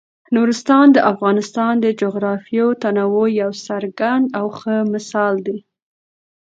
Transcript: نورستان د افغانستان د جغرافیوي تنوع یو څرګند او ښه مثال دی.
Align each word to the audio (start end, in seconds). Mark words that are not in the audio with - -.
نورستان 0.35 0.87
د 0.93 0.97
افغانستان 1.11 1.73
د 1.81 1.85
جغرافیوي 2.01 2.75
تنوع 2.83 3.27
یو 3.41 3.51
څرګند 3.67 4.25
او 4.39 4.45
ښه 4.57 4.75
مثال 4.93 5.35
دی. 5.47 5.57